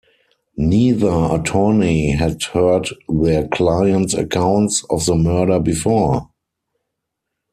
[0.57, 6.31] Neither attorney had heard their clients' accounts of the murder before.